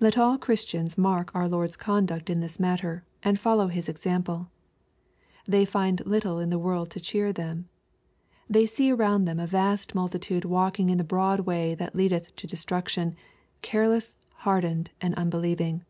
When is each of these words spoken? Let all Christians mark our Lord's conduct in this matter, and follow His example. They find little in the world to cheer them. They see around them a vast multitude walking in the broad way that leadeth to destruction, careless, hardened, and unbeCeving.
Let 0.00 0.18
all 0.18 0.36
Christians 0.36 0.98
mark 0.98 1.30
our 1.32 1.48
Lord's 1.48 1.76
conduct 1.76 2.28
in 2.28 2.40
this 2.40 2.58
matter, 2.58 3.04
and 3.22 3.38
follow 3.38 3.68
His 3.68 3.88
example. 3.88 4.50
They 5.46 5.64
find 5.64 6.04
little 6.04 6.40
in 6.40 6.50
the 6.50 6.58
world 6.58 6.90
to 6.90 6.98
cheer 6.98 7.32
them. 7.32 7.68
They 8.50 8.66
see 8.66 8.90
around 8.90 9.26
them 9.26 9.38
a 9.38 9.46
vast 9.46 9.94
multitude 9.94 10.44
walking 10.44 10.90
in 10.90 10.98
the 10.98 11.04
broad 11.04 11.38
way 11.46 11.76
that 11.76 11.94
leadeth 11.94 12.34
to 12.34 12.48
destruction, 12.48 13.14
careless, 13.62 14.16
hardened, 14.38 14.90
and 15.00 15.14
unbeCeving. 15.14 15.82